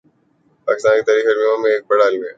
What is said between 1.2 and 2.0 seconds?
کے المیوں میں یہ ایک